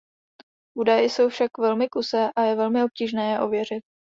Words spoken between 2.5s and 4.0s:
velmi obtížné je ověřit.